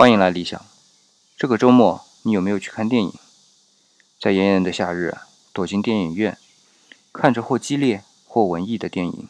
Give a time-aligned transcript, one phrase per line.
[0.00, 0.58] 欢迎来理想。
[1.36, 3.12] 这个周末你有没有去看电影？
[4.18, 5.14] 在炎炎的夏日，
[5.52, 6.38] 躲进电影院，
[7.12, 9.28] 看着或激烈或文艺的电影，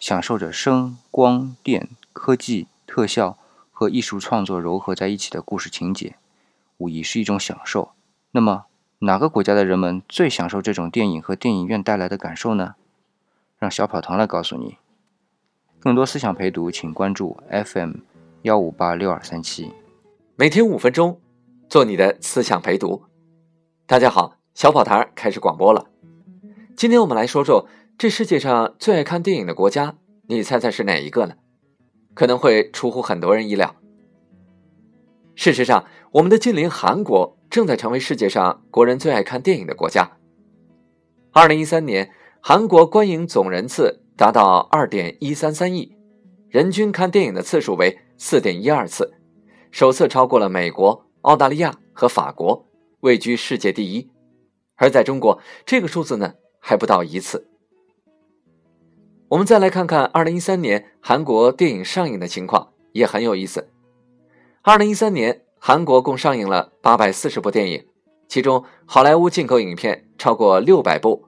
[0.00, 3.36] 享受着声光电科技特效
[3.70, 6.16] 和艺术创作糅合在一起的故事情节，
[6.78, 7.90] 无疑是一种享受。
[8.30, 8.64] 那么，
[9.00, 12.76] 哪个国家的人们最享受这种电影和电影院带来的感受呢？
[13.58, 14.78] 让小跑堂来告诉你。
[15.78, 17.96] 更多思想陪读，请关注 FM
[18.40, 19.70] 幺五八六二三七。
[20.40, 21.20] 每天五分钟，
[21.68, 23.02] 做你的思想陪读。
[23.88, 25.90] 大家好，小跑堂开始广播了。
[26.76, 27.66] 今天我们来说说
[27.98, 29.96] 这世界上最爱看电影的国家，
[30.28, 31.34] 你猜猜是哪一个呢？
[32.14, 33.74] 可能会出乎很多人意料。
[35.34, 40.18] 事实上，我们的近邻韩国正在成为世界上国人最爱看电影的国家。
[41.32, 45.96] 二零一三年，韩国观影总人次达到二点一三三亿，
[46.48, 49.14] 人均看电影的次数为四点一二次。
[49.70, 52.66] 首次超过了美国、澳大利亚和法国，
[53.00, 54.10] 位居世界第一。
[54.76, 57.48] 而在中国，这个数字呢还不到一次。
[59.28, 63.68] 我们再来看看2013年韩国电影上映的情况，也很有意思。
[64.64, 67.86] 2013年，韩国共上映了840部电影，
[68.26, 71.26] 其中好莱坞进口影片超过600部，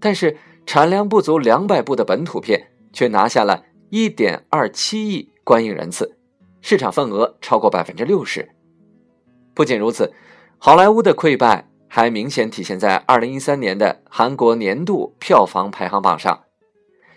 [0.00, 6.15] 但是产量不足200部的本土片却拿下了1.27亿观影人次。
[6.68, 8.48] 市场份额超过百分之六十。
[9.54, 10.12] 不仅如此，
[10.58, 16.42] 好莱坞的溃败还明显体现在二零一三年的韩国年度票房排行榜上，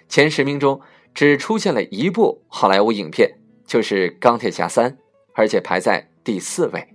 [0.08, 0.80] 前十名中
[1.16, 4.92] 只出现了一部好莱坞影片，就是《钢铁侠三》，
[5.34, 6.88] 而且排在第四位。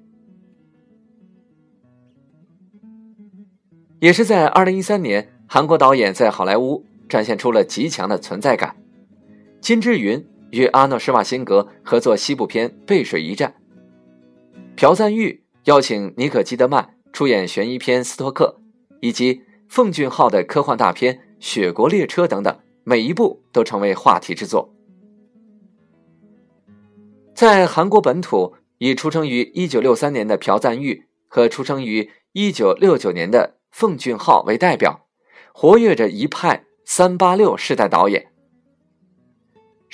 [3.98, 8.77] 也是在二零一三年，韩国导演在好莱坞展现出了极强的存在感，
[9.60, 10.25] 金智云。
[10.55, 13.55] 与阿诺·施瓦辛格合作西部片《背水一战》，
[14.77, 18.60] 朴赞玉邀请尼可基德曼出演悬疑片《斯托克》，
[19.00, 24.72] 以及奉俊昊的科幻大片《雪国列车》等等，每一部都成为话题之作。
[27.34, 35.09] 在韩国本土，以出生于1963年的朴赞玉和出生于1969年的奉俊昊为代表，
[35.53, 38.31] 活跃着一派“三八六”世代导演。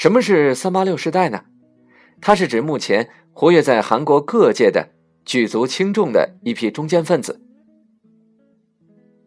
[0.00, 1.44] 什么是三八六世代呢？
[2.22, 4.88] 它是指目前活跃在韩国各界的
[5.26, 7.42] 举足轻重的一批中坚分子。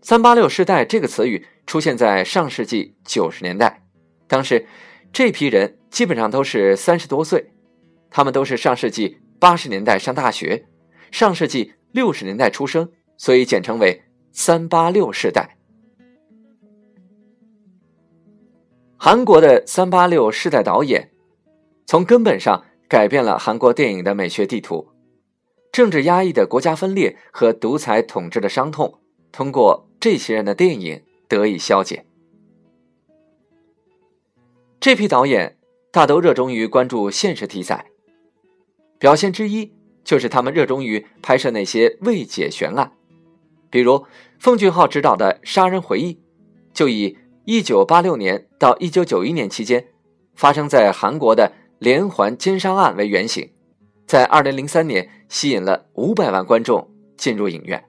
[0.01, 3.83] 三八六世代这个词语出现在上世纪九十年代，
[4.27, 4.65] 当时
[5.11, 7.51] 这批人基本上都是三十多岁，
[8.09, 10.65] 他们都是上世纪八十年代上大学，
[11.11, 14.01] 上世纪六十年代出生，所以简称为
[14.31, 15.55] 三八六世代。
[19.05, 21.11] 韩国的三八六世代导演，
[21.85, 24.87] 从根本上改变了韩国电影的美学地图。
[25.73, 29.01] 政治压抑的国家分裂和独裁统治的伤痛，
[29.33, 32.05] 通过这些人的电影得以消解。
[34.79, 35.57] 这批导演
[35.91, 37.87] 大都热衷于关注现实题材，
[38.97, 39.73] 表现之一
[40.05, 42.93] 就是他们热衷于拍摄那些未解悬案，
[43.69, 44.05] 比如
[44.39, 46.13] 奉俊昊执导的《杀人回忆》，
[46.73, 47.17] 就以。
[47.45, 49.87] 一九八六年到一九九一年期间，
[50.33, 53.51] 发生在韩国的连环奸杀案为原型，
[54.07, 57.83] 在二零零三年吸引了五百万观众进入影院。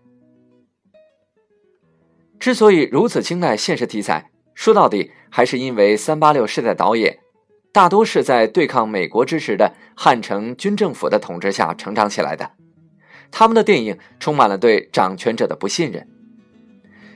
[2.41, 7.21] 之所以如此青睐现实题材，说到底还是因为三八六世代导演
[7.71, 12.51] 大多是在对抗美国支持的汉城军政府的统治下成长起来的，
[13.31, 16.09] 他们的电影充满了对掌权者的不信任，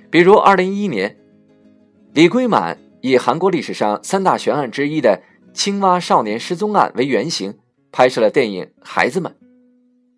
[0.08, 1.16] 比如二零一一年。
[2.18, 5.22] 李圭满以韩国历史上三大悬案之一的
[5.54, 7.60] 青蛙少年失踪案为原型，
[7.92, 9.30] 拍摄了电影《孩子们》。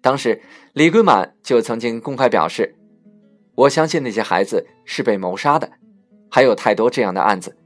[0.00, 0.41] 当时，
[0.72, 2.75] 李圭满就曾经公开表示
[3.55, 5.72] ：“我相信那些孩子是被谋杀的，
[6.31, 7.59] 还有太多这样的案子，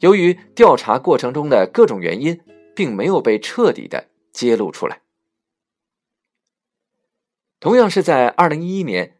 [0.00, 2.38] 由于调查过程中的各种原因，
[2.76, 5.00] 并没有被彻底的揭露出来。”
[7.58, 9.16] 同样是在二零一一年，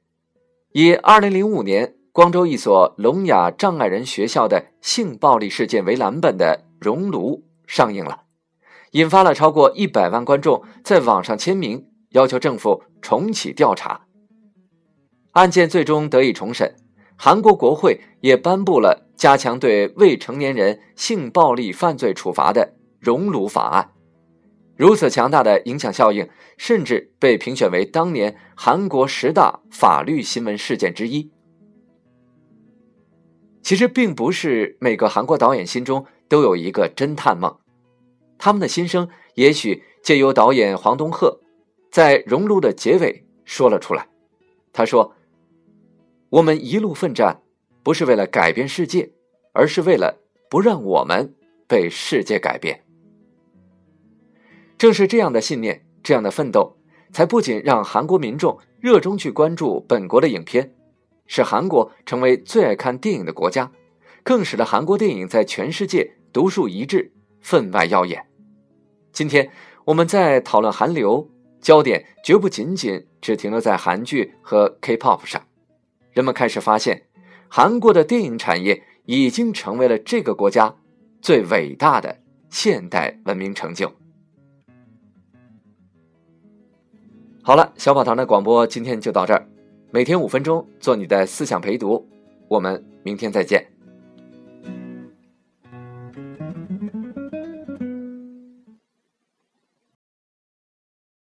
[0.72, 1.94] 以二零零五年。
[2.12, 8.22] 光州一所聋哑障碍人学校的性暴力事件为蓝本的《熔炉》上映了，
[8.92, 14.06] 引发了超过一百万观众在网上签名，要求政府重启调查。
[15.32, 16.74] 案件最终得以重审，
[17.16, 23.90] 韩国国会也颁布了加强对未成年人性暴力犯罪处罚的《熔炉法案》。
[24.76, 26.28] 如此强大的影响效应，
[26.58, 31.30] 甚至被评选为当年韩国十大法律新闻事件之一。
[33.62, 37.58] 其实并不是每个韩国导演心中都有一个侦探梦，
[38.38, 41.40] 他们的心声也许借由导演黄东赫、
[41.90, 44.08] 在熔炉的结尾说了出来。
[44.72, 45.14] 他说
[46.30, 47.42] ：“我们一路奋战，
[47.82, 49.12] 不是为了改变世界，
[49.52, 51.34] 而是为了不让我们
[51.66, 52.84] 被世界改变。”
[54.78, 56.78] 正是这样的信念，这样的奋斗，
[57.12, 60.74] 才不仅让韩国民众热衷去关注本国的影片，
[61.32, 63.70] 使韩国成为最爱看电影的国家，
[64.24, 68.26] 更使得韩国电影在全世界独树一帜，分外耀眼。
[69.12, 69.48] 今天
[69.84, 71.30] 我们在讨论韩流，
[71.60, 75.40] 焦点绝不仅仅只停留在韩剧和 K-pop 上。
[76.10, 77.06] 人们开始发现，
[77.46, 80.74] 韩国的电影产业已经成为了这个国家
[81.22, 82.18] 最伟大的
[82.48, 83.92] 现代文明成就。
[87.40, 89.46] 好了，小跑堂的广播今天就到这儿，
[89.92, 92.06] 每天五分钟，做你的思想陪读，
[92.46, 93.66] 我们明天再见。